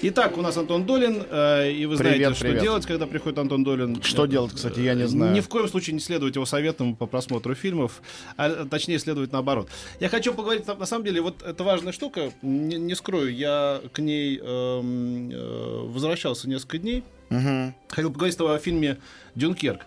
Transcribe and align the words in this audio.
Итак, 0.00 0.38
у 0.38 0.42
нас 0.42 0.56
Антон 0.56 0.84
Долин, 0.86 1.24
э, 1.28 1.72
и 1.72 1.84
вы 1.84 1.96
Привет, 1.96 2.16
знаете, 2.18 2.34
что 2.36 2.44
привет. 2.44 2.62
делать, 2.62 2.86
когда 2.86 3.06
приходит 3.08 3.36
Антон 3.40 3.64
Долин. 3.64 4.00
Что 4.00 4.26
Э, 4.26 4.28
делать, 4.28 4.52
кстати, 4.54 4.78
я 4.78 4.94
не 4.94 5.08
знаю. 5.08 5.32
Ни 5.34 5.40
в 5.40 5.48
коем 5.48 5.66
случае 5.66 5.94
не 5.94 6.00
следовать 6.00 6.36
его 6.36 6.46
советам 6.46 6.94
по 6.94 7.06
просмотру 7.06 7.56
фильмов, 7.56 8.00
а 8.36 8.64
точнее 8.66 9.00
следовать 9.00 9.32
наоборот. 9.32 9.68
Я 9.98 10.08
хочу 10.08 10.32
поговорить, 10.34 10.66
на, 10.68 10.86
самом 10.86 11.04
деле, 11.04 11.20
вот 11.20 11.42
это 11.42 11.64
важная 11.64 11.92
штука, 11.92 12.30
не, 12.42 12.76
не 12.76 12.94
скрою, 12.94 13.34
я 13.34 13.80
к 13.92 13.98
ней 13.98 14.38
эм, 14.40 15.30
э, 15.32 15.80
возвращался 15.88 16.48
несколько 16.48 16.78
дней. 16.78 17.02
Мгм. 17.30 17.74
Хотел 17.88 18.10
поговорить 18.12 18.34
с 18.34 18.36
тобой 18.36 18.54
о 18.54 18.58
фильме 18.60 18.98
«Дюнкерк». 19.34 19.80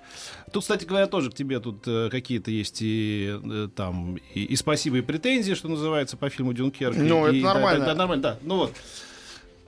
Тут, 0.51 0.63
кстати 0.63 0.83
говоря, 0.83 1.07
тоже 1.07 1.31
к 1.31 1.35
тебе 1.35 1.61
тут 1.61 1.87
э, 1.87 2.09
какие-то 2.11 2.51
есть 2.51 2.79
и 2.81 3.39
э, 3.41 3.69
там 3.73 4.17
и, 4.33 4.43
и 4.43 4.55
спасибо, 4.57 4.97
и 4.97 5.01
претензии, 5.01 5.53
что 5.53 5.69
называется, 5.69 6.17
по 6.17 6.29
фильму 6.29 6.51
«Дюнкерк». 6.53 6.97
Ну, 6.97 7.25
И- 7.27 7.29
это 7.29 7.37
и- 7.37 7.41
нормально. 7.41 7.85
Да, 7.85 7.91
да, 7.93 7.95
нормально, 7.95 8.23
да. 8.23 8.37
Ну 8.43 8.57
вот. 8.57 8.73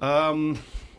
Ам, 0.06 0.58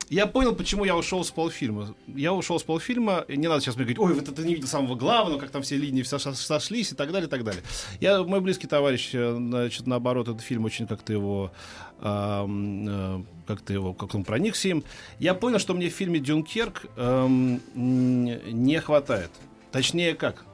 я 0.08 0.26
понял, 0.26 0.54
почему 0.54 0.86
я 0.86 0.96
ушел 0.96 1.24
с 1.24 1.30
полфильма. 1.30 1.94
Я 2.06 2.32
ушел 2.32 2.58
с 2.58 2.62
полфильма, 2.62 3.26
не 3.28 3.48
надо 3.48 3.60
сейчас 3.60 3.76
мне 3.76 3.84
говорить, 3.84 3.98
ой, 3.98 4.14
вот 4.14 4.26
это 4.26 4.42
не 4.42 4.54
видел 4.54 4.66
самого 4.66 4.94
главного, 4.94 5.38
как 5.38 5.50
там 5.50 5.60
все 5.60 5.76
линии 5.76 6.00
все 6.00 6.18
со- 6.18 6.32
сошлись 6.32 6.92
и 6.92 6.94
так 6.94 7.12
далее, 7.12 7.26
и 7.26 7.30
так 7.30 7.44
далее. 7.44 7.62
Я, 8.00 8.22
мой 8.22 8.40
близкий 8.40 8.66
товарищ, 8.66 9.10
э, 9.12 9.34
значит, 9.36 9.86
наоборот, 9.86 10.28
этот 10.28 10.40
фильм 10.40 10.64
очень 10.64 10.86
как-то 10.86 11.12
его, 11.12 11.52
ам, 12.00 12.86
э, 12.88 13.24
как-то 13.46 13.74
его, 13.74 13.92
как 13.92 14.14
он 14.14 14.24
проникся 14.24 14.68
им. 14.68 14.84
Я 15.18 15.34
понял, 15.34 15.58
что 15.58 15.74
мне 15.74 15.90
в 15.90 15.92
фильме 15.92 16.18
«Дюнкерк» 16.18 16.86
эм, 16.96 17.60
не 17.74 18.80
хватает. 18.80 19.32
Точнее, 19.70 20.14
как? 20.14 20.46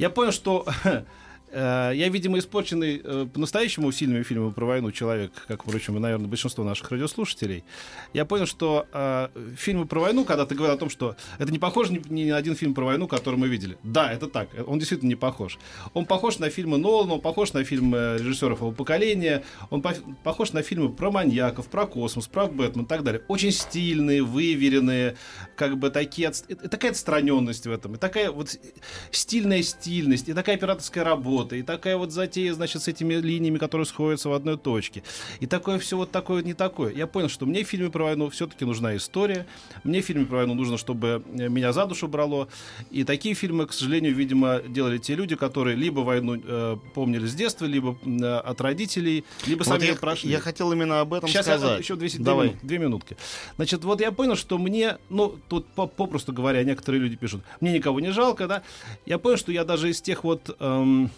Я 0.00 0.10
понял, 0.10 0.32
что 0.32 0.66
я, 1.52 2.08
видимо, 2.08 2.38
испорченный 2.38 3.00
э, 3.02 3.26
по-настоящему 3.32 3.92
сильными 3.92 4.22
фильмами 4.22 4.52
про 4.52 4.66
войну 4.66 4.90
человек, 4.92 5.32
как, 5.48 5.62
впрочем, 5.64 5.96
и, 5.96 6.00
наверное, 6.00 6.28
большинство 6.28 6.64
наших 6.64 6.90
радиослушателей. 6.90 7.64
Я 8.14 8.24
понял, 8.24 8.46
что 8.46 8.86
э, 8.92 9.28
фильмы 9.56 9.86
про 9.86 10.00
войну, 10.00 10.24
когда 10.24 10.46
ты 10.46 10.54
говорил 10.54 10.74
о 10.74 10.78
том, 10.78 10.88
что 10.88 11.16
это 11.38 11.52
не 11.52 11.58
похоже 11.58 11.92
ни, 11.92 12.02
ни 12.08 12.30
на 12.30 12.36
один 12.36 12.56
фильм 12.56 12.74
про 12.74 12.84
войну, 12.84 13.06
который 13.06 13.36
мы 13.38 13.48
видели. 13.48 13.76
Да, 13.82 14.12
это 14.12 14.28
так. 14.28 14.48
Он 14.66 14.78
действительно 14.78 15.08
не 15.08 15.14
похож. 15.16 15.58
Он 15.94 16.06
похож 16.06 16.38
на 16.38 16.48
фильмы 16.48 16.78
Нолана, 16.78 17.14
он 17.14 17.20
похож 17.20 17.52
на 17.52 17.64
фильмы 17.64 18.16
режиссеров 18.18 18.60
его 18.60 18.72
поколения, 18.72 19.42
он 19.70 19.82
по- 19.82 19.94
похож 20.24 20.52
на 20.52 20.62
фильмы 20.62 20.90
про 20.90 21.10
маньяков, 21.10 21.68
про 21.68 21.86
космос, 21.86 22.28
про 22.28 22.46
Бэтмен 22.46 22.84
и 22.84 22.88
так 22.88 23.02
далее. 23.02 23.22
Очень 23.28 23.52
стильные, 23.52 24.22
выверенные, 24.22 25.16
как 25.56 25.76
бы 25.76 25.90
такие... 25.90 26.28
отс- 26.28 26.44
и 26.48 26.54
такая 26.54 26.92
отстраненность 26.92 27.66
в 27.66 27.70
этом, 27.70 27.94
и 27.94 27.98
такая 27.98 28.30
вот 28.30 28.56
стильная 29.10 29.62
стильность, 29.62 30.28
и 30.28 30.32
такая 30.32 30.56
операторская 30.56 31.04
работа, 31.04 31.41
и 31.50 31.62
такая 31.62 31.96
вот 31.96 32.12
затея, 32.12 32.52
значит, 32.54 32.82
с 32.82 32.88
этими 32.88 33.14
линиями, 33.14 33.58
которые 33.58 33.86
сходятся 33.86 34.28
в 34.28 34.32
одной 34.34 34.56
точке. 34.58 35.02
И 35.40 35.46
такое 35.46 35.78
все 35.78 35.96
вот 35.96 36.10
такое 36.10 36.36
вот 36.38 36.44
не 36.46 36.54
такое. 36.54 36.92
Я 36.92 37.06
понял, 37.06 37.28
что 37.28 37.46
мне 37.46 37.64
в 37.64 37.68
фильме 37.68 37.90
про 37.90 38.04
войну 38.04 38.28
все-таки 38.30 38.64
нужна 38.64 38.96
история. 38.96 39.46
Мне 39.82 40.02
в 40.02 40.04
фильме 40.04 40.26
про 40.26 40.36
войну 40.38 40.54
нужно, 40.54 40.76
чтобы 40.78 41.24
э, 41.34 41.48
меня 41.48 41.72
за 41.72 41.86
душу 41.86 42.06
брало. 42.06 42.48
И 42.90 43.04
такие 43.04 43.34
фильмы, 43.34 43.66
к 43.66 43.72
сожалению, 43.72 44.14
видимо, 44.14 44.60
делали 44.68 44.98
те 44.98 45.14
люди, 45.14 45.34
которые 45.36 45.74
либо 45.76 46.00
войну 46.00 46.40
э, 46.44 46.76
помнили 46.94 47.26
с 47.26 47.34
детства, 47.34 47.64
либо 47.64 47.96
э, 48.04 48.24
от 48.38 48.60
родителей, 48.60 49.24
либо 49.46 49.62
сами 49.64 49.74
Вот 49.78 49.82
ее 49.84 49.92
я, 49.92 49.96
прошли. 49.96 50.30
я 50.30 50.38
хотел 50.38 50.70
именно 50.72 51.00
об 51.00 51.14
этом 51.14 51.28
Сейчас 51.28 51.46
я 51.46 51.58
сказать. 51.58 51.80
еще 51.80 51.96
две, 51.96 52.08
две 52.08 52.18
Давай. 52.24 52.48
минут- 52.48 52.60
две 52.62 52.78
минутки. 52.78 53.16
Значит, 53.56 53.84
вот 53.84 54.00
я 54.00 54.12
понял, 54.12 54.36
что 54.36 54.58
мне, 54.58 54.98
ну, 55.08 55.38
тут 55.48 55.66
по- 55.68 55.86
попросту 55.86 56.32
говоря, 56.32 56.62
некоторые 56.62 57.00
люди 57.00 57.16
пишут, 57.16 57.42
мне 57.60 57.72
никого 57.72 58.00
не 58.00 58.10
жалко, 58.12 58.46
да. 58.46 58.62
Я 59.06 59.18
понял, 59.18 59.36
что 59.36 59.52
я 59.52 59.64
даже 59.64 59.88
из 59.90 60.00
тех 60.02 60.24
вот, 60.24 60.54
эм, 60.60 61.10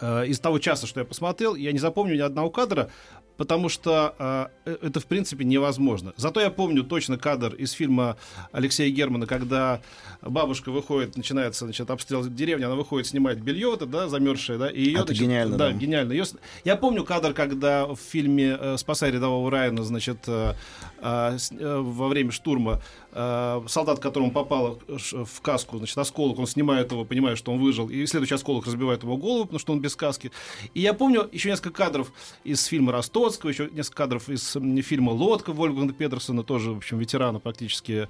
из 0.00 0.40
того 0.40 0.58
часа, 0.58 0.86
что 0.86 1.00
я 1.00 1.06
посмотрел, 1.06 1.54
я 1.54 1.72
не 1.72 1.78
запомню 1.78 2.16
ни 2.16 2.20
одного 2.20 2.50
кадра, 2.50 2.90
потому 3.36 3.68
что 3.68 4.50
э, 4.64 4.76
это, 4.82 5.00
в 5.00 5.06
принципе, 5.06 5.44
невозможно. 5.44 6.12
Зато 6.16 6.40
я 6.40 6.50
помню 6.50 6.82
точно 6.84 7.18
кадр 7.18 7.54
из 7.54 7.72
фильма 7.72 8.16
Алексея 8.52 8.90
Германа, 8.90 9.26
когда 9.26 9.80
бабушка 10.22 10.70
выходит, 10.70 11.16
начинается, 11.16 11.64
значит, 11.64 11.90
обстрел 11.90 12.24
деревни, 12.26 12.64
она 12.64 12.74
выходит, 12.74 13.06
снимает 13.06 13.40
белье, 13.40 13.72
это, 13.74 13.86
да, 13.86 14.08
замерзшее, 14.08 14.58
да, 14.58 14.70
и 14.70 14.80
ее, 14.82 15.00
Это 15.00 15.12
гениально, 15.14 15.56
да, 15.56 15.70
да. 15.70 15.72
гениально. 15.76 16.12
С- 16.24 16.34
Я 16.64 16.76
помню 16.76 17.04
кадр, 17.04 17.32
когда 17.34 17.86
в 17.86 17.96
фильме 17.96 18.56
э, 18.58 18.76
«Спасай 18.78 19.10
рядового 19.10 19.50
Райана», 19.50 19.82
значит, 19.84 20.18
э, 20.26 20.54
э, 21.00 21.38
с- 21.38 21.52
э, 21.52 21.78
во 21.78 22.08
время 22.08 22.30
штурма 22.32 22.80
э, 23.12 23.62
солдат, 23.68 23.98
которому 23.98 24.30
попало 24.30 24.78
в 24.88 25.40
каску, 25.40 25.78
значит, 25.78 25.96
осколок, 25.96 26.38
он 26.38 26.46
снимает 26.46 26.92
его, 26.92 27.04
понимая, 27.04 27.34
что 27.36 27.52
он 27.52 27.58
выжил, 27.60 27.88
и 27.88 28.04
следующий 28.06 28.34
осколок 28.34 28.66
разбивает 28.66 29.02
его 29.04 29.16
голову, 29.16 29.44
потому 29.44 29.58
что 29.58 29.72
он 29.72 29.80
без 29.80 29.96
каски. 29.96 30.30
И 30.74 30.80
я 30.80 30.92
помню 30.92 31.28
еще 31.32 31.48
несколько 31.50 31.70
кадров 31.70 32.12
из 32.44 32.64
фильма 32.66 32.92
Ростоцкого, 33.26 33.50
еще 33.50 33.68
несколько 33.72 33.96
кадров 33.96 34.28
из 34.28 34.56
фильма 34.86 35.10
«Лодка» 35.10 35.52
Вольфганга 35.52 35.92
Петерсона, 35.92 36.44
тоже, 36.44 36.70
в 36.72 36.76
общем, 36.78 36.98
ветерана 36.98 37.40
практически, 37.40 38.08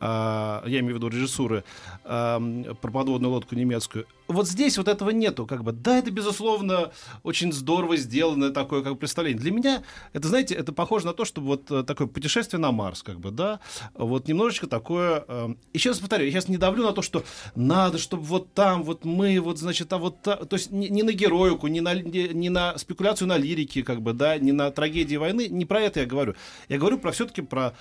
а, 0.00 0.64
я 0.66 0.80
имею 0.80 0.94
в 0.94 0.96
виду 0.96 1.08
режиссуры, 1.08 1.62
а, 2.04 2.40
про 2.80 2.90
подводную 2.90 3.32
лодку 3.32 3.54
немецкую. 3.54 4.06
Вот 4.28 4.48
здесь 4.48 4.76
вот 4.76 4.88
этого 4.88 5.10
нету, 5.10 5.46
как 5.46 5.62
бы. 5.62 5.70
Да, 5.70 5.98
это, 5.98 6.10
безусловно, 6.10 6.90
очень 7.22 7.52
здорово 7.52 7.96
сделанное 7.96 8.50
такое, 8.50 8.82
как 8.82 8.94
бы, 8.94 8.98
представление. 8.98 9.40
Для 9.40 9.52
меня, 9.52 9.82
это, 10.12 10.26
знаете, 10.26 10.56
это 10.56 10.72
похоже 10.72 11.06
на 11.06 11.12
то, 11.12 11.24
что 11.24 11.40
вот 11.40 11.70
э, 11.70 11.84
такое 11.84 12.08
путешествие 12.08 12.58
на 12.58 12.72
Марс, 12.72 13.04
как 13.04 13.20
бы, 13.20 13.30
да, 13.30 13.60
вот 13.94 14.26
немножечко 14.26 14.66
такое... 14.66 15.24
э, 15.28 15.54
Еще 15.74 15.90
раз 15.90 16.00
повторю, 16.00 16.24
я 16.24 16.32
сейчас 16.32 16.48
не 16.48 16.56
давлю 16.56 16.82
на 16.82 16.92
то, 16.92 17.02
что 17.02 17.22
надо, 17.54 17.98
чтобы 17.98 18.24
вот 18.24 18.52
там, 18.52 18.82
вот 18.82 19.04
мы, 19.04 19.38
вот, 19.38 19.58
значит, 19.58 19.92
а 19.92 19.98
вот... 19.98 20.20
та- 20.22 20.44
То 20.44 20.56
есть 20.56 20.72
не, 20.72 20.88
не 20.88 21.04
на 21.04 21.12
героику, 21.12 21.68
не 21.68 21.80
на, 21.80 21.94
не, 21.94 22.28
не 22.30 22.50
на 22.50 22.76
спекуляцию 22.78 23.28
на 23.28 23.36
лирике, 23.38 23.84
как 23.84 24.02
бы, 24.02 24.12
да, 24.12 24.36
не 24.38 24.50
на 24.56 24.70
трагедии 24.70 25.16
войны, 25.16 25.48
не 25.48 25.64
про 25.64 25.80
это 25.80 26.00
я 26.00 26.06
говорю. 26.06 26.34
Я 26.68 26.78
говорю 26.78 26.98
про 26.98 27.12
все-таки 27.12 27.42
про 27.42 27.74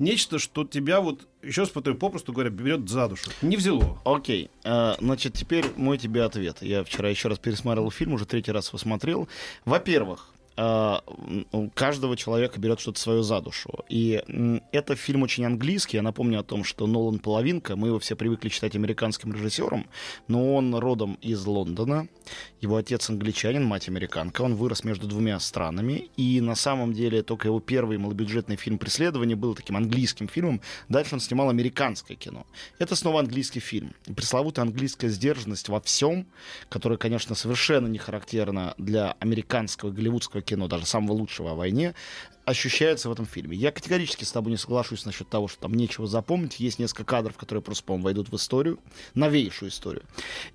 нечто, 0.00 0.38
что 0.40 0.64
тебя 0.64 1.00
вот, 1.00 1.28
еще 1.42 1.60
раз 1.60 1.70
повторю, 1.70 1.96
попросту 1.96 2.32
говоря, 2.32 2.50
берет 2.50 2.88
за 2.88 3.08
душу. 3.08 3.30
Не 3.42 3.56
взяло. 3.56 4.00
Окей, 4.04 4.50
э, 4.64 4.94
значит, 4.98 5.34
теперь 5.34 5.64
мой 5.76 5.98
тебе 5.98 6.24
ответ. 6.24 6.62
Я 6.62 6.82
вчера 6.82 7.08
еще 7.08 7.28
раз 7.28 7.38
пересмотрел 7.38 7.88
фильм, 7.90 8.14
уже 8.14 8.24
третий 8.24 8.50
раз 8.50 8.68
его 8.68 8.78
смотрел. 8.78 9.28
Во-первых, 9.64 10.30
э, 10.56 10.96
у 11.52 11.70
каждого 11.70 12.16
человека 12.16 12.58
берет 12.58 12.80
что-то 12.80 12.98
свое 12.98 13.22
за 13.22 13.40
душу. 13.40 13.70
И 13.88 14.22
это 14.72 14.96
фильм 14.96 15.22
очень 15.22 15.44
английский. 15.44 15.98
Я 15.98 16.02
напомню 16.02 16.40
о 16.40 16.44
том, 16.44 16.64
что 16.64 16.86
Нолан 16.86 17.18
половинка. 17.18 17.76
Мы 17.76 17.88
его 17.88 17.98
все 17.98 18.16
привыкли 18.16 18.48
считать 18.48 18.74
американским 18.74 19.32
режиссером, 19.32 19.86
но 20.28 20.56
он 20.56 20.74
родом 20.74 21.18
из 21.20 21.44
Лондона. 21.44 22.08
Его 22.60 22.76
отец 22.76 23.08
англичанин, 23.08 23.64
мать 23.64 23.88
американка. 23.88 24.42
Он 24.42 24.54
вырос 24.54 24.84
между 24.84 25.06
двумя 25.06 25.40
странами. 25.40 26.10
И 26.16 26.40
на 26.40 26.54
самом 26.54 26.92
деле 26.92 27.22
только 27.22 27.48
его 27.48 27.58
первый 27.58 27.96
малобюджетный 27.96 28.56
фильм 28.56 28.78
«Преследование» 28.78 29.36
был 29.36 29.54
таким 29.54 29.76
английским 29.76 30.28
фильмом. 30.28 30.60
Дальше 30.88 31.14
он 31.14 31.20
снимал 31.20 31.48
американское 31.48 32.16
кино. 32.16 32.46
Это 32.78 32.96
снова 32.96 33.20
английский 33.20 33.60
фильм. 33.60 33.94
Пресловутая 34.14 34.66
английская 34.66 35.08
сдержанность 35.08 35.68
во 35.68 35.80
всем, 35.80 36.26
которая, 36.68 36.98
конечно, 36.98 37.34
совершенно 37.34 37.86
не 37.86 37.98
характерна 37.98 38.74
для 38.76 39.12
американского 39.20 39.90
голливудского 39.90 40.42
кино, 40.42 40.68
даже 40.68 40.84
самого 40.84 41.12
лучшего 41.12 41.52
о 41.52 41.54
войне, 41.54 41.94
ощущается 42.50 43.08
в 43.08 43.12
этом 43.12 43.26
фильме. 43.26 43.56
Я 43.56 43.72
категорически 43.72 44.24
с 44.24 44.32
тобой 44.32 44.52
не 44.52 44.56
соглашусь 44.56 45.04
насчет 45.04 45.28
того, 45.28 45.48
что 45.48 45.62
там 45.62 45.74
нечего 45.74 46.06
запомнить. 46.06 46.60
Есть 46.60 46.78
несколько 46.78 47.04
кадров, 47.04 47.36
которые 47.36 47.62
просто, 47.62 47.84
по-моему, 47.84 48.04
войдут 48.04 48.30
в 48.30 48.36
историю, 48.36 48.78
новейшую 49.14 49.70
историю. 49.70 50.02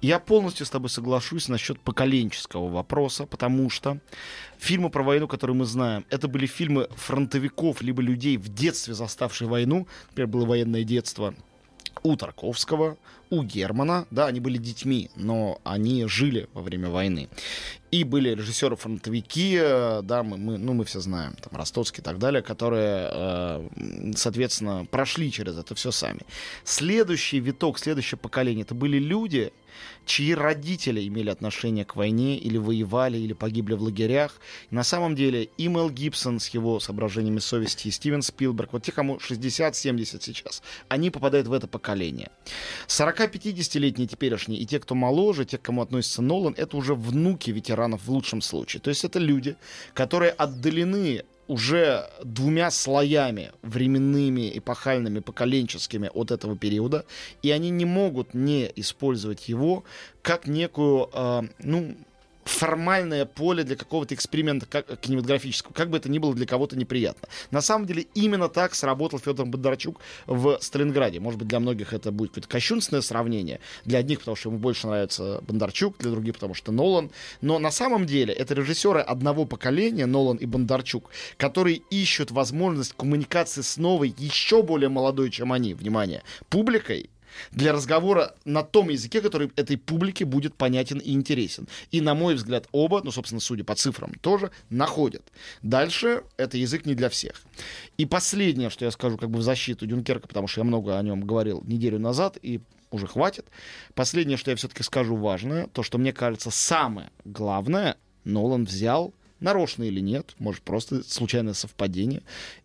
Я 0.01 0.19
полностью 0.19 0.65
с 0.65 0.69
тобой 0.69 0.89
соглашусь 0.89 1.47
насчет 1.47 1.79
поколенческого 1.79 2.69
вопроса, 2.69 3.25
потому 3.25 3.69
что 3.69 3.99
фильмы 4.57 4.89
про 4.89 5.03
войну, 5.03 5.27
которые 5.27 5.55
мы 5.55 5.65
знаем, 5.65 6.05
это 6.09 6.27
были 6.27 6.45
фильмы 6.45 6.87
фронтовиков, 6.95 7.81
либо 7.81 8.01
людей 8.01 8.37
в 8.37 8.49
детстве 8.49 8.93
заставших 8.93 9.47
войну. 9.47 9.87
Например, 10.09 10.27
было 10.27 10.45
военное 10.45 10.83
детство 10.83 11.33
у 12.03 12.15
Тарковского, 12.15 12.97
у 13.29 13.43
Германа, 13.43 14.05
да, 14.11 14.27
они 14.27 14.39
были 14.39 14.57
детьми, 14.57 15.09
но 15.15 15.59
они 15.63 16.05
жили 16.05 16.47
во 16.53 16.61
время 16.61 16.89
войны. 16.89 17.29
И 17.95 18.03
были 18.03 18.35
режиссеры-фронтовики, 18.35 19.57
э, 19.57 20.01
да, 20.03 20.21
мы, 20.21 20.35
мы, 20.35 20.57
ну, 20.57 20.73
мы 20.73 20.83
все 20.83 20.99
знаем, 20.99 21.33
там, 21.41 21.57
Ростоцкий 21.57 22.01
и 22.01 22.03
так 22.03 22.19
далее, 22.19 22.41
которые, 22.41 23.09
э, 23.09 23.69
соответственно, 24.17 24.85
прошли 24.91 25.31
через 25.31 25.57
это 25.57 25.75
все 25.75 25.91
сами. 25.91 26.19
Следующий 26.65 27.39
виток, 27.39 27.79
следующее 27.79 28.17
поколение, 28.17 28.63
это 28.63 28.75
были 28.75 28.99
люди, 28.99 29.53
чьи 30.05 30.33
родители 30.33 31.07
имели 31.07 31.29
отношение 31.29 31.85
к 31.85 31.95
войне 31.95 32.37
или 32.37 32.57
воевали, 32.57 33.17
или 33.17 33.33
погибли 33.33 33.73
в 33.73 33.81
лагерях. 33.81 34.39
И 34.69 34.75
на 34.75 34.83
самом 34.83 35.15
деле 35.15 35.49
и 35.57 35.67
Мел 35.67 35.89
Гибсон 35.89 36.39
с 36.39 36.49
его 36.49 36.79
соображениями 36.79 37.39
совести, 37.39 37.87
и 37.87 37.91
Стивен 37.91 38.21
Спилберг, 38.21 38.73
вот 38.73 38.83
те, 38.83 38.91
кому 38.91 39.17
60-70 39.17 40.21
сейчас, 40.21 40.61
они 40.87 41.09
попадают 41.09 41.47
в 41.47 41.53
это 41.53 41.67
поколение. 41.67 42.29
40-50-летние 42.87 44.07
теперешние 44.07 44.59
и 44.59 44.65
те, 44.65 44.79
кто 44.79 44.95
моложе, 44.95 45.45
те, 45.45 45.57
к 45.57 45.61
кому 45.61 45.81
относится 45.81 46.21
Нолан, 46.21 46.53
это 46.57 46.77
уже 46.77 46.93
внуки 46.93 47.51
ветеранов 47.51 47.84
в 47.93 48.09
лучшем 48.09 48.41
случае. 48.41 48.81
То 48.81 48.89
есть 48.89 49.05
это 49.05 49.19
люди, 49.19 49.55
которые 49.93 50.31
отдалены 50.31 51.23
уже 51.47 52.09
двумя 52.23 52.71
слоями 52.71 53.51
временными, 53.61 54.57
эпохальными, 54.57 55.19
поколенческими 55.19 56.09
от 56.13 56.31
этого 56.31 56.57
периода, 56.57 57.05
и 57.43 57.51
они 57.51 57.69
не 57.69 57.85
могут 57.85 58.33
не 58.33 58.71
использовать 58.75 59.47
его 59.47 59.83
как 60.21 60.47
некую, 60.47 61.09
э, 61.13 61.41
ну, 61.59 61.95
формальное 62.45 63.25
поле 63.25 63.63
для 63.63 63.75
какого-то 63.75 64.13
эксперимента 64.13 64.65
как, 64.67 64.99
кинематографического, 64.99 65.73
как 65.73 65.89
бы 65.89 65.97
это 65.97 66.09
ни 66.09 66.19
было 66.19 66.33
для 66.33 66.45
кого-то 66.45 66.77
неприятно. 66.77 67.27
На 67.51 67.61
самом 67.61 67.87
деле 67.87 68.05
именно 68.13 68.47
так 68.49 68.75
сработал 68.75 69.19
Федор 69.19 69.47
Бондарчук 69.47 69.99
в 70.27 70.59
Сталинграде. 70.61 71.19
Может 71.19 71.39
быть, 71.39 71.47
для 71.47 71.59
многих 71.59 71.93
это 71.93 72.11
будет 72.11 72.29
какое-то 72.29 72.47
кощунственное 72.47 73.01
сравнение. 73.01 73.59
Для 73.83 73.99
одних, 73.99 74.19
потому 74.19 74.37
что 74.37 74.49
ему 74.49 74.59
больше 74.59 74.87
нравится 74.87 75.41
Бондарчук, 75.47 75.97
для 75.97 76.11
других, 76.11 76.35
потому 76.35 76.53
что 76.53 76.71
Нолан. 76.71 77.11
Но 77.41 77.57
на 77.59 77.71
самом 77.71 78.05
деле 78.05 78.33
это 78.33 78.53
режиссеры 78.53 79.01
одного 79.01 79.45
поколения, 79.45 80.05
Нолан 80.05 80.37
и 80.37 80.45
Бондарчук, 80.45 81.09
которые 81.37 81.81
ищут 81.89 82.29
возможность 82.29 82.93
коммуникации 82.93 83.61
с 83.61 83.77
новой, 83.77 84.13
еще 84.17 84.61
более 84.61 84.89
молодой, 84.89 85.31
чем 85.31 85.51
они, 85.51 85.73
внимание, 85.73 86.23
публикой, 86.49 87.09
для 87.51 87.73
разговора 87.73 88.35
на 88.45 88.63
том 88.63 88.89
языке, 88.89 89.21
который 89.21 89.51
этой 89.55 89.77
публике 89.77 90.25
будет 90.25 90.55
понятен 90.55 90.99
и 90.99 91.13
интересен. 91.13 91.67
И, 91.91 92.01
на 92.01 92.13
мой 92.13 92.35
взгляд, 92.35 92.67
оба, 92.71 93.01
ну, 93.03 93.11
собственно, 93.11 93.41
судя 93.41 93.63
по 93.63 93.75
цифрам, 93.75 94.13
тоже 94.21 94.51
находят. 94.69 95.23
Дальше 95.61 96.23
это 96.37 96.57
язык 96.57 96.85
не 96.85 96.95
для 96.95 97.09
всех. 97.09 97.41
И 97.97 98.05
последнее, 98.05 98.69
что 98.69 98.85
я 98.85 98.91
скажу 98.91 99.17
как 99.17 99.29
бы 99.29 99.39
в 99.39 99.43
защиту 99.43 99.85
Дюнкерка, 99.85 100.27
потому 100.27 100.47
что 100.47 100.61
я 100.61 100.65
много 100.65 100.97
о 100.97 101.03
нем 101.03 101.21
говорил 101.21 101.63
неделю 101.65 101.99
назад, 101.99 102.37
и 102.41 102.61
уже 102.91 103.07
хватит. 103.07 103.45
Последнее, 103.93 104.37
что 104.37 104.51
я 104.51 104.57
все-таки 104.57 104.83
скажу 104.83 105.15
важное, 105.15 105.67
то, 105.67 105.83
что 105.83 105.97
мне 105.97 106.13
кажется 106.13 106.51
самое 106.51 107.09
главное, 107.25 107.97
Нолан 108.23 108.65
взял 108.65 109.13
нарочно 109.39 109.83
или 109.83 109.99
нет, 109.99 110.33
может 110.39 110.61
просто 110.61 111.03
случайное 111.03 111.53
совпадение, 111.53 112.23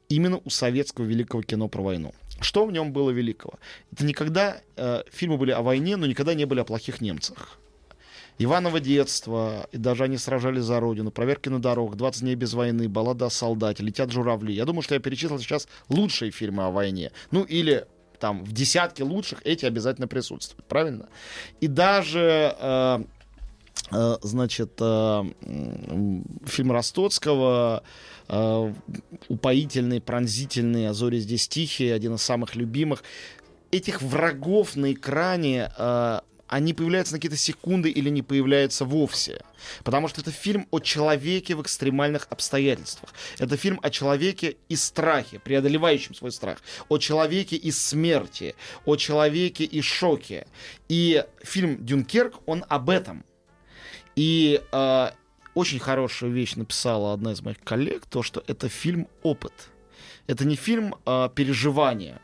именно 0.08 0.40
у 0.44 0.50
советского 0.50 1.05
великого 1.05 1.43
кино 1.43 1.69
про 1.69 1.82
войну. 1.82 2.14
Что 2.41 2.67
в 2.67 2.73
нем 2.73 2.93
было 2.93 3.11
великого? 3.11 3.55
Это 3.93 4.05
никогда 4.05 4.61
э, 4.77 5.03
фильмы 5.13 5.37
были 5.37 5.51
о 5.51 5.63
войне, 5.63 5.97
но 5.97 6.07
никогда 6.07 6.35
не 6.35 6.47
были 6.47 6.61
о 6.61 6.65
плохих 6.65 7.01
немцах. 7.01 7.59
Иваново 8.39 8.81
детство, 8.81 9.69
и 9.71 9.77
даже 9.77 10.05
они 10.05 10.17
сражались 10.17 10.63
за 10.63 10.81
родину, 10.81 11.11
проверки 11.11 11.51
на 11.51 11.61
дорогах, 11.61 11.97
20 11.97 12.23
дней 12.23 12.35
без 12.37 12.55
войны, 12.55 12.89
баллада 12.89 13.27
о 13.27 13.31
солдате, 13.31 13.83
летят 13.83 14.11
журавли. 14.11 14.55
Я 14.55 14.65
думаю, 14.65 14.81
что 14.81 14.95
я 14.95 15.01
перечислил 15.01 15.39
сейчас 15.39 15.69
лучшие 15.91 16.31
фильмы 16.31 16.65
о 16.65 16.71
войне. 16.71 17.13
Ну 17.31 17.43
или 17.43 17.87
там 18.19 18.43
в 18.43 18.53
десятке 18.53 19.05
лучших 19.05 19.41
эти 19.45 19.67
обязательно 19.67 20.09
присутствуют, 20.09 20.65
правильно? 20.67 21.11
И 21.61 21.67
даже 21.67 22.57
э, 22.59 23.05
значит, 23.90 24.72
э, 24.81 25.25
фильм 26.46 26.72
Ростоцкого 26.72 27.82
э, 28.28 28.75
упоительный, 29.28 30.00
пронзительный, 30.00 30.88
а 30.88 30.93
зори 30.94 31.19
здесь 31.19 31.49
тихие, 31.49 31.94
один 31.94 32.14
из 32.14 32.22
самых 32.22 32.55
любимых. 32.55 33.02
Этих 33.72 34.02
врагов 34.02 34.76
на 34.76 34.93
экране 34.93 35.72
э, 35.76 36.20
они 36.50 36.75
появляются 36.75 37.14
на 37.14 37.19
какие-то 37.19 37.37
секунды 37.37 37.90
или 37.90 38.11
не 38.11 38.22
появляются 38.22 38.84
вовсе. 38.84 39.40
Потому 39.84 40.08
что 40.08 40.20
это 40.20 40.32
фильм 40.32 40.67
о 40.72 40.81
человеке 40.81 41.55
в 41.55 41.62
экстремальных 41.62 42.26
обстоятельствах. 42.28 43.12
Это 43.38 43.56
фильм 43.56 43.78
о 43.82 43.90
человеке 43.90 44.56
и 44.69 44.75
страхе, 44.75 45.38
преодолевающем 45.38 46.14
свой 46.14 46.32
страх. 46.32 46.58
О 46.88 46.99
человеке 46.99 47.55
и 47.55 47.70
смерти. 47.70 48.56
О 48.84 48.96
человеке 48.96 49.62
и 49.62 49.81
шоке. 49.81 50.49
И 50.88 51.25
фильм 51.43 51.84
«Дюнкерк», 51.87 52.40
он 52.46 52.64
об 52.69 52.90
этом. 52.90 53.25
И 54.20 54.61
э, 54.70 55.11
очень 55.55 55.78
хорошую 55.78 56.31
вещь 56.32 56.55
написала 56.55 57.14
одна 57.14 57.32
из 57.32 57.40
моих 57.40 57.58
коллег, 57.61 58.05
то, 58.05 58.22
что 58.22 58.44
это 58.46 58.69
фильм 58.69 59.08
«Опыт». 59.22 59.70
Это 60.26 60.44
не 60.44 60.56
фильм 60.56 60.94
а, 61.06 61.31
переживания, 61.31 62.20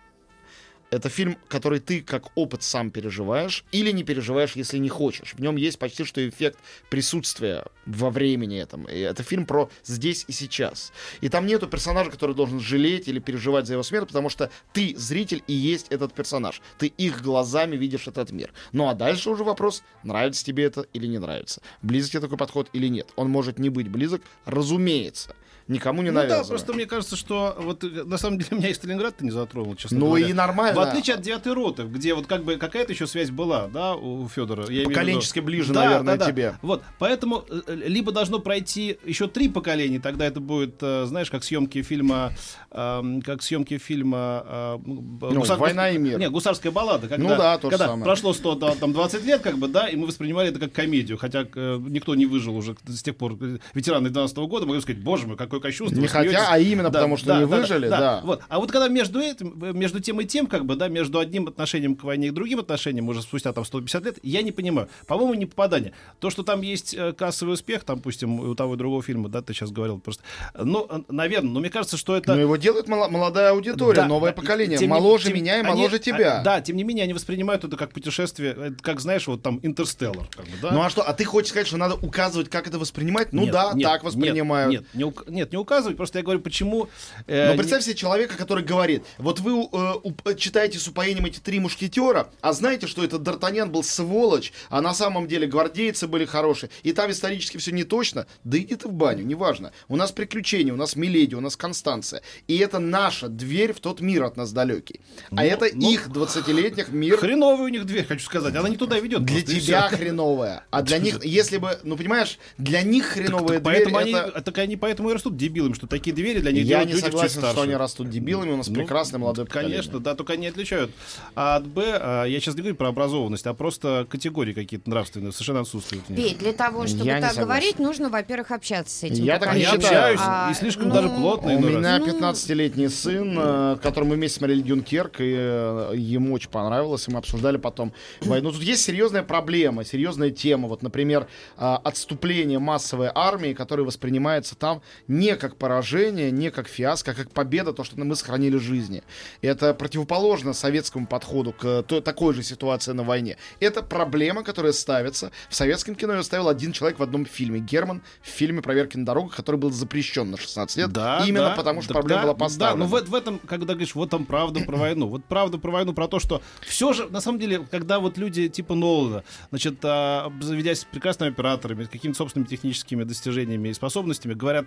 это 0.91 1.09
фильм, 1.09 1.37
который 1.49 1.81
ты 1.81 2.00
как 2.00 2.31
опыт 2.37 2.62
сам 2.62 2.91
переживаешь 2.91 3.65
или 3.73 3.91
не 3.91 4.05
переживаешь, 4.05 4.53
если 4.55 4.79
не 4.79 4.88
хочешь. 4.88 5.35
В 5.35 5.41
нем 5.41 5.56
есть 5.56 5.79
почти 5.79 6.05
что 6.05 6.27
эффект 6.27 6.59
присутствия 6.91 7.65
во 7.87 8.11
времени 8.11 8.59
этом. 8.59 8.85
И 8.85 8.99
это 8.99 9.23
фильм 9.23 9.47
про 9.47 9.71
здесь 9.85 10.25
и 10.29 10.33
сейчас. 10.33 10.93
И 11.21 11.29
там 11.29 11.47
нету 11.47 11.67
персонажа, 11.67 12.11
который 12.11 12.35
должен 12.35 12.61
жалеть 12.61 13.09
или 13.09 13.19
переживать 13.19 13.67
за 13.67 13.75
его 13.75 13.83
смерть, 13.83 14.09
потому 14.09 14.29
что 14.29 14.50
ты 14.73 14.94
зритель 14.97 15.43
и 15.47 15.53
есть 15.53 15.88
этот 15.91 16.15
персонаж. 16.15 16.61
Ты 16.79 16.87
их 16.87 17.23
глазами 17.23 17.77
видишь 17.77 18.06
этот 18.06 18.31
мир. 18.31 18.53
Ну 18.73 18.89
а 18.89 18.94
дальше 18.94 19.31
уже 19.31 19.44
вопрос, 19.44 19.82
нравится 20.03 20.44
тебе 20.44 20.65
это 20.65 20.82
или 20.93 21.06
не 21.06 21.19
нравится. 21.19 21.62
Близок 21.82 22.12
тебе 22.12 22.21
такой 22.21 22.39
подход 22.39 22.69
или 22.73 22.89
нет. 22.89 23.09
Он 23.17 23.29
может 23.29 23.59
не 23.59 23.71
быть 23.71 23.89
близок, 23.89 24.23
разумеется 24.44 25.35
никому 25.69 26.03
не 26.03 26.11
ну 26.11 26.27
да, 26.27 26.45
просто 26.45 26.73
мне 26.73 26.87
кажется, 26.87 27.17
что 27.17 27.57
вот 27.59 27.85
э, 27.85 28.05
на 28.05 28.19
самом 28.19 28.39
деле 28.39 28.51
меня 28.59 28.69
и 28.69 28.75
Сталинград 28.75 29.17
ты 29.17 29.25
не 29.25 29.31
затронул, 29.31 29.77
честно 29.77 29.99
ну 29.99 30.07
говоря. 30.07 30.29
и 30.29 30.33
нормально. 30.33 30.81
В 30.81 30.83
отличие 30.83 31.17
от 31.17 31.23
девятой 31.23 31.53
роты, 31.53 31.85
где 31.85 32.15
вот 32.15 32.27
как 32.27 32.45
бы 32.45 32.57
какая-то 32.57 32.93
еще 32.93 33.07
связь 33.07 33.31
была, 33.31 33.69
да, 33.69 33.95
у 33.95 34.29
Федора. 34.29 34.67
Поколенчески 34.85 35.41
ближе, 35.41 35.73
да, 35.73 35.85
наверное, 35.85 36.17
да, 36.17 36.25
да. 36.25 36.31
тебе. 36.31 36.55
Вот, 36.63 36.83
поэтому 36.99 37.45
э, 37.49 37.61
э, 37.67 37.75
либо 37.87 38.13
должно 38.13 38.39
пройти 38.39 38.99
еще 39.05 39.29
три 39.29 39.49
поколения, 39.49 40.01
тогда 40.01 40.27
это 40.27 40.41
будет, 40.41 40.81
знаешь, 40.81 41.31
как 41.31 41.45
съемки 41.45 41.83
фильма, 41.83 42.33
э, 42.71 43.21
как 43.25 43.43
съемки 43.43 43.79
фильма 43.79 44.45
э, 44.47 44.79
ну, 44.85 45.41
Гусар... 45.41 45.59
«Война 45.59 45.91
и 45.91 45.99
мир». 45.99 46.19
Не, 46.19 46.31
«Гусарская 46.31 46.73
баллада». 46.73 47.09
Когда, 47.09 47.29
ну 47.29 47.37
да, 47.37 47.59
то 47.59 47.71
когда 47.71 47.87
самое. 47.87 48.05
прошло 48.05 48.33
100, 48.33 48.55
да, 48.57 48.75
там 48.75 48.93
20 48.93 49.25
лет, 49.25 49.41
как 49.43 49.59
бы, 49.59 49.69
да, 49.69 49.89
и 49.89 49.97
мы 49.97 50.07
воспринимали 50.07 50.51
это 50.51 50.59
как 50.59 50.73
комедию, 50.73 51.19
хотя 51.19 51.47
э, 51.55 51.79
никто 51.89 52.15
не 52.15 52.27
выжил 52.27 52.57
уже 52.57 52.77
с 52.87 53.03
тех 53.03 53.17
пор, 53.17 53.37
ветераны 53.75 54.11
12 54.11 54.37
-го 54.37 54.47
года, 54.47 54.67
могли 54.67 54.81
сказать, 54.81 55.03
боже 55.03 55.27
мой, 55.27 55.37
какое 55.58 55.70
кощунство. 55.70 56.00
Не 56.00 56.06
хотя, 56.06 56.47
а 56.50 56.58
именно 56.58 56.91
да, 56.91 56.99
потому, 56.99 57.17
что 57.17 57.26
да, 57.26 57.41
не 57.41 57.47
да, 57.47 57.56
выжили, 57.56 57.88
да, 57.88 57.99
да. 58.00 58.20
Вот. 58.25 58.43
А 58.49 58.58
вот 58.58 58.70
когда 58.73 58.88
между 58.88 59.20
этим, 59.20 59.55
между 59.79 60.00
тем 60.00 60.20
и 60.20 60.25
тем, 60.25 60.47
как 60.47 60.64
бы, 60.64 60.76
да, 60.76 60.88
между 60.88 61.19
одним 61.19 61.49
отношением 61.49 61.97
к 61.97 62.05
войне 62.05 62.29
и 62.29 62.31
другим 62.31 62.61
отношением, 62.61 63.08
уже 63.08 63.23
спустя 63.23 63.53
там 63.53 63.64
150 63.64 64.05
лет, 64.05 64.19
я 64.23 64.43
не 64.43 64.53
понимаю. 64.53 64.88
По-моему, 65.06 65.35
не 65.35 65.47
попадание. 65.47 65.93
То, 66.20 66.31
что 66.31 66.43
там 66.43 66.61
есть 66.62 66.94
э, 66.94 67.12
кассовый 67.12 67.55
успех, 67.55 67.85
там, 67.85 67.97
допустим, 67.97 68.41
у 68.41 68.55
того 68.55 68.75
и 68.75 68.76
другого 68.76 69.03
фильма, 69.03 69.29
да, 69.29 69.43
ты 69.43 69.53
сейчас 69.55 69.70
говорил 69.70 69.99
просто. 69.99 70.23
Ну, 70.58 70.87
э, 70.88 71.00
наверное, 71.08 71.50
но 71.50 71.61
мне 71.61 71.70
кажется, 71.70 71.97
что 71.97 72.17
это... 72.17 72.35
Но 72.35 72.41
его 72.41 72.56
делает 72.56 72.88
мол- 72.88 73.08
молодая 73.10 73.51
аудитория, 73.51 74.03
Да, 74.03 74.06
новое 74.06 74.31
да, 74.31 74.36
поколение, 74.41 74.79
тем 74.79 74.91
моложе 74.91 75.27
тем- 75.29 75.34
меня 75.34 75.56
и 75.56 75.60
они- 75.60 75.69
моложе 75.69 75.98
тебя. 75.98 76.41
а, 76.41 76.43
да, 76.43 76.60
тем 76.60 76.77
не 76.77 76.84
менее, 76.84 77.05
они 77.05 77.13
воспринимают 77.15 77.65
это 77.65 77.77
как 77.77 77.93
путешествие, 77.93 78.55
э, 78.56 78.70
как, 78.81 79.01
знаешь, 79.01 79.27
вот 79.27 79.43
там 79.43 79.60
Интерстеллар, 79.63 80.27
как 80.34 80.44
бы, 80.46 80.53
да? 80.63 80.70
Ну 80.72 80.82
а 80.82 80.91
что, 80.91 81.03
а 81.03 81.13
ты 81.13 81.25
хочешь 81.25 81.51
сказать, 81.51 81.67
что 81.67 81.77
надо 81.77 81.94
указывать, 81.94 82.48
как 82.51 82.67
это 82.67 82.79
воспринимать? 82.79 83.32
Ну 83.32 83.43
Нет, 83.43 83.53
да, 83.53 83.72
нет, 83.75 83.84
так 83.89 84.05
воспринимают. 84.05 84.70
Нет, 84.72 84.81
нет, 84.82 84.94
не, 84.94 85.05
ук- 85.05 85.25
нет, 85.29 85.45
не 85.53 85.58
указывать, 85.58 85.96
просто 85.96 86.19
я 86.19 86.22
говорю, 86.24 86.41
почему... 86.41 86.88
э, 87.26 87.46
Но 87.46 87.53
не- 87.53 87.58
представь 87.58 87.84
себе 87.84 87.94
человека, 87.94 88.36
который 88.36 88.65
говорит, 88.65 89.03
вот 89.19 89.41
вы 89.41 89.53
э, 89.53 89.65
уп- 90.05 90.36
читаете 90.36 90.79
с 90.79 90.86
упоением 90.88 91.26
эти 91.26 91.38
три 91.41 91.58
мушкетера, 91.60 92.29
а 92.41 92.53
знаете, 92.53 92.86
что 92.86 93.05
этот 93.05 93.22
Д'Артаньян 93.22 93.67
был 93.70 93.82
сволочь, 93.82 94.53
а 94.70 94.81
на 94.81 94.94
самом 94.94 95.26
деле 95.29 95.46
гвардейцы 95.46 96.06
были 96.06 96.24
хорошие, 96.24 96.70
и 96.82 96.93
там 96.93 97.10
исторически 97.10 97.56
все 97.58 97.72
не 97.72 97.84
точно, 97.84 98.26
да 98.44 98.58
иди 98.58 98.74
ты 98.76 98.88
в 98.88 98.93
баню, 98.93 99.24
неважно. 99.24 99.72
У 99.88 99.96
нас 99.96 100.12
приключения, 100.12 100.72
у 100.72 100.76
нас 100.76 100.96
Миледи, 100.96 101.34
у 101.34 101.41
нас 101.41 101.56
Констанция. 101.56 102.22
И 102.48 102.58
это 102.58 102.79
наша 102.79 103.29
дверь 103.29 103.72
в 103.72 103.81
тот 103.81 104.00
мир 104.00 104.24
от 104.24 104.36
нас 104.36 104.53
далекий. 104.53 105.00
А 105.31 105.36
Ну, 105.36 105.43
это 105.43 105.67
ну, 105.72 105.91
их 105.91 106.08
20-летних 106.08 106.88
мир 106.88 107.17
Хреновый 107.19 107.67
у 107.67 107.69
них 107.69 107.84
дверь, 107.86 108.05
хочу 108.06 108.24
сказать. 108.24 108.55
Она 108.55 108.69
не 108.69 108.76
туда 108.76 108.98
ведет. 108.98 109.24
для 109.24 109.43
тебя 109.43 109.88
всё. 109.88 109.96
хреновая. 109.96 110.65
А 110.70 110.82
для 110.82 110.98
них, 110.98 111.24
если 111.24 111.56
бы, 111.58 111.79
ну 111.82 111.96
понимаешь, 111.96 112.38
для 112.58 112.82
них 112.82 113.06
хреновая 113.06 113.58
Так 113.60 113.62
дверь 113.62 113.62
поэтому 113.84 113.96
они, 113.98 114.12
это... 114.12 114.43
так 114.43 114.58
они 114.58 114.76
поэтому 114.76 115.10
и 115.10 115.15
растут 115.15 115.35
растут 115.36 115.38
дебилами, 115.38 115.74
что 115.74 115.86
такие 115.86 116.14
двери 116.14 116.40
для 116.40 116.52
них 116.52 116.64
Я 116.66 116.84
не 116.84 116.94
согласен, 116.94 117.43
что 117.43 117.62
они 117.62 117.74
растут 117.74 118.10
дебилами. 118.10 118.52
У 118.52 118.56
нас 118.56 118.69
Ну, 118.69 118.74
прекрасный 118.74 119.19
молодой 119.19 119.44
поколение. 119.46 119.78
Конечно, 119.78 120.00
да, 120.00 120.14
только 120.14 120.34
они 120.34 120.48
отличают. 120.48 120.90
А 121.34 121.56
от 121.56 121.66
Б, 121.66 121.82
а, 122.00 122.24
я 122.24 122.40
сейчас 122.40 122.55
не 122.55 122.60
говорю 122.60 122.76
про 122.76 122.88
образованность, 122.88 123.46
а 123.46 123.55
просто 123.55 124.06
категории 124.08 124.52
какие-то 124.52 124.88
нравственные 124.90 125.32
совершенно 125.32 125.60
отсутствуют. 125.60 126.05
Петь, 126.06 126.38
для 126.38 126.52
того, 126.52 126.86
чтобы 126.86 127.05
Я 127.05 127.20
так 127.20 127.36
говорить, 127.36 127.78
нужно, 127.78 128.08
во-первых, 128.08 128.50
общаться 128.50 128.96
с 128.96 129.02
этим 129.02 129.24
Я 129.24 129.38
так 129.38 129.55
не 129.55 129.64
общаюсь, 129.64 130.20
А, 130.22 130.50
и 130.50 130.55
слишком 130.55 130.88
ну, 130.88 130.94
даже 130.94 131.08
плотно 131.08 131.55
У 131.56 131.60
меня 131.60 131.98
Ну- 131.98 132.06
15-летний 132.06 132.88
сын, 132.88 133.36
э, 133.38 133.76
которым 133.82 134.10
мы 134.10 134.16
вместе 134.16 134.38
смотрели 134.38 134.60
Дюнкерк, 134.60 135.20
и 135.20 135.34
э, 135.36 135.93
ему 135.96 136.34
очень 136.34 136.50
понравилось, 136.50 137.08
и 137.08 137.10
мы 137.10 137.19
обсуждали 137.19 137.56
потом 137.56 137.93
войну. 138.20 138.52
Тут 138.52 138.62
есть 138.62 138.82
серьезная 138.82 139.22
проблема, 139.22 139.84
серьезная 139.84 140.31
тема. 140.31 140.69
Вот, 140.69 140.82
например, 140.82 141.26
а, 141.56 141.76
отступление 141.78 142.58
массовой 142.58 143.10
армии, 143.14 143.52
которое 143.52 143.82
воспринимается 143.82 144.55
там 144.56 144.82
не 145.08 145.26
как 145.35 145.56
поражение, 145.56 146.31
не 146.31 146.53
как 146.53 146.69
фиаско, 146.69 147.11
а 147.11 147.15
как 147.15 147.33
победа, 147.33 147.73
то, 147.73 147.83
что 147.83 147.99
мы 147.99 148.15
сохранили 148.15 148.56
жизни. 148.59 149.03
Это 149.41 149.75
противоположно 149.75 150.53
советскому 150.53 151.09
подходу 151.09 151.53
к 151.53 151.83
той- 151.83 152.01
такой 152.01 152.35
же 152.35 152.45
ситуации 152.45 152.93
на 152.93 153.03
войне. 153.03 153.37
Это 153.59 153.83
проблема, 153.83 154.45
которая 154.45 154.73
ставится. 154.73 155.33
В 155.49 155.55
советском 155.56 155.95
кино 155.97 156.15
ее 156.15 156.23
ставил 156.23 156.49
один 156.49 156.73
человек 156.73 156.99
в 156.99 157.03
одном 157.03 157.27
фильме. 157.27 157.59
Герман 157.59 158.03
в 158.23 158.29
фильме 158.29 158.63
«Проверки 158.63 158.97
на 158.97 159.05
дорогах», 159.05 159.35
который 159.35 159.56
был 159.56 159.73
запрещен 159.73 160.31
на 160.31 160.37
16 160.37 160.77
лет. 160.77 160.93
Да, 160.93 161.25
именно 161.27 161.51
да, 161.51 161.55
потому, 161.56 161.83
что 161.83 161.95
да, 161.95 162.01
проблема 162.01 162.21
да, 162.23 162.27
была 162.27 162.35
поставлена. 162.35 162.85
Да, 162.85 162.91
но 162.91 163.05
в, 163.05 163.09
в 163.11 163.15
этом, 163.15 163.39
когда 163.41 163.75
говоришь, 163.75 163.95
вот 163.95 164.11
там 164.11 164.25
правда 164.25 164.61
про 164.61 164.77
войну, 164.77 165.09
вот 165.09 165.25
правда 165.25 165.59
про 165.59 165.71
войну, 165.71 165.93
про 165.93 166.06
то, 166.09 166.21
что 166.21 166.43
все 166.61 166.93
же, 166.93 167.09
на 167.09 167.21
самом 167.21 167.39
деле, 167.39 167.67
когда 167.71 167.99
вот 167.99 168.19
люди 168.19 168.49
типа 168.49 168.75
Нолана, 168.75 169.25
значит, 169.51 169.79
а, 169.83 170.33
заведясь 170.41 170.85
прекрасными 170.85 171.33
операторами, 171.33 171.85
какими-то 171.85 172.19
собственными 172.19 172.49
техническими 172.49 173.05
достижениями 173.05 173.69
и 173.69 173.75
способностями, 173.75 174.35
говорят, 174.35 174.67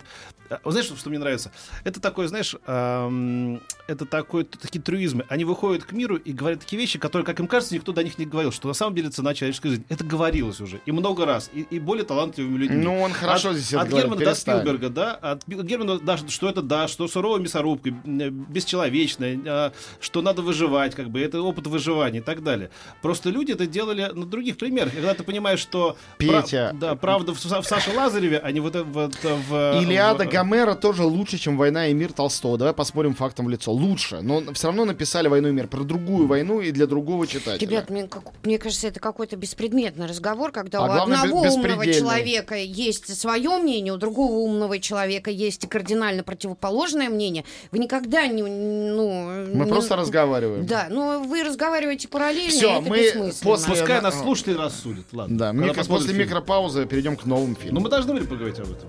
а, 0.50 0.60
вот 0.64 0.72
знаешь, 0.72 0.86
что, 0.86 1.08
мне 1.08 1.18
нравится? 1.18 1.52
Это 1.84 2.00
такое, 2.00 2.28
знаешь, 2.28 2.56
ам, 2.66 3.60
это 3.86 4.04
такой, 4.04 4.44
такие 4.44 4.80
трюизмы. 4.82 5.24
Они 5.28 5.44
выходят 5.44 5.84
к 5.84 5.92
миру 5.92 6.16
и 6.16 6.32
говорят 6.32 6.60
такие 6.60 6.78
вещи, 6.80 6.98
которые, 6.98 7.24
как 7.24 7.38
им 7.40 7.46
кажется, 7.46 7.74
никто 7.74 7.92
до 7.92 8.02
них 8.02 8.18
не 8.18 8.26
говорил, 8.26 8.52
что 8.52 8.68
на 8.68 8.74
самом 8.74 8.94
деле 8.94 9.10
цена 9.10 9.32
человеческой 9.34 9.68
жизни. 9.70 9.84
Это 9.88 10.04
говорилось 10.04 10.60
уже, 10.60 10.80
и 10.86 10.92
много 10.92 11.24
раз, 11.24 11.50
и, 11.52 11.60
и 11.62 11.78
более 11.78 12.04
талантливыми 12.04 12.58
людьми. 12.58 12.82
Ну, 12.82 13.00
он 13.00 13.12
хорошо 13.12 13.50
от, 13.50 13.56
здесь 13.56 13.74
от 13.74 13.88
говорит, 13.88 14.04
Германа 14.06 14.18
до 14.18 14.24
перестань. 14.26 14.60
Спилберга, 14.60 14.88
да, 14.88 15.14
от 15.14 15.46
Германа 15.46 15.98
даже, 15.98 16.28
что 16.28 16.48
это 16.48 16.62
да, 16.62 16.88
что 16.88 17.06
суровая 17.08 17.40
мясорубка, 17.40 17.90
э, 17.90 18.30
бесчеловечная, 18.30 19.72
что 20.00 20.22
надо 20.22 20.42
выживать, 20.42 20.94
как 20.94 21.10
бы, 21.10 21.20
это 21.20 21.40
опыт 21.40 21.66
выживания 21.66 22.18
и 22.18 22.22
так 22.22 22.42
далее. 22.42 22.70
Просто 23.02 23.30
люди 23.30 23.52
это 23.52 23.66
делали 23.66 24.10
на 24.12 24.26
других 24.26 24.56
примерах. 24.56 24.92
И 24.94 24.96
Когда 24.96 25.14
ты 25.14 25.22
понимаешь, 25.22 25.60
что 25.60 25.96
Петя. 26.18 26.72
да, 26.74 26.94
правда 26.94 27.34
в, 27.34 27.38
в 27.38 27.64
Саше 27.66 27.92
Лазареве, 27.94 28.38
а 28.38 28.50
не 28.50 28.60
вот 28.60 28.74
это 28.74 28.84
вот 28.84 29.14
в... 29.22 29.80
Илиада 29.82 30.24
в- 30.24 30.28
Гомера 30.40 30.74
тоже 30.74 31.04
лучше, 31.04 31.38
чем 31.38 31.56
«Война 31.56 31.88
и 31.88 31.92
мир» 31.92 32.12
Толстого. 32.12 32.56
Давай 32.58 32.72
посмотрим 32.74 33.14
фактом 33.14 33.46
в 33.46 33.50
лицо. 33.50 33.72
Лучше. 33.72 34.20
Но 34.22 34.42
все 34.54 34.68
равно 34.68 34.84
написали 34.84 35.28
«Войну 35.28 35.48
и 35.48 35.52
мир» 35.52 35.66
про 35.68 35.80
другую 35.82 36.26
войну 36.26 36.60
и 36.60 36.70
для 36.70 36.86
другого 36.86 37.26
читателя. 37.26 37.66
Ребят, 37.68 37.90
мне, 37.90 38.06
как- 38.08 38.24
мне 38.44 38.58
кажется, 38.58 38.88
это 38.88 39.00
какой-то 39.00 39.36
беспредметный 39.36 40.06
разговор, 40.06 40.50
когда 40.52 40.78
А 40.78 40.82
у 40.84 40.86
главное, 40.86 41.18
одного 41.20 41.42
умного 41.42 41.86
человека 41.92 42.54
есть 42.56 43.14
свое 43.18 43.58
мнение, 43.58 43.92
у 43.92 43.96
другого 43.98 44.32
умного 44.38 44.78
человека 44.78 45.30
есть 45.30 45.68
кардинально 45.68 46.22
противоположное 46.22 47.08
мнение. 47.10 47.44
Вы 47.70 47.78
никогда 47.80 48.26
не... 48.26 48.42
Ну, 48.42 49.46
Мы 49.54 49.64
не- 49.66 49.70
просто 49.70 49.96
разговариваем. 49.96 50.66
Да, 50.66 50.86
но 50.90 51.20
вы 51.22 51.42
разговариваете 51.44 52.08
параллельно, 52.08 52.50
Всё, 52.50 52.68
и 52.68 52.72
это 52.80 52.88
мы 52.88 53.32
после- 53.42 53.74
Пускай 53.74 53.96
на- 53.96 54.02
нас 54.10 54.18
слушатели 54.20 54.54
рассудят, 54.54 55.04
ладно. 55.12 55.38
Да, 55.38 55.52
микро- 55.52 55.86
после 55.86 56.08
фильм. 56.14 56.20
микропаузы 56.20 56.86
перейдем 56.86 57.16
к 57.16 57.24
новым 57.26 57.50
Ну, 57.50 57.56
фильмам. 57.56 57.82
мы 57.82 57.88
должны 57.90 58.12
были 58.14 58.24
поговорить 58.26 58.58
об 58.58 58.70
этом. 58.70 58.88